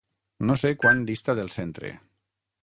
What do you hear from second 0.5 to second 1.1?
No sé quant